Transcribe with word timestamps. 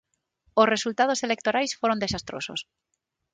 Os 0.61 0.69
resultados 0.73 1.23
electorais 1.27 1.75
foron 1.79 2.01
desastrosos. 2.03 2.59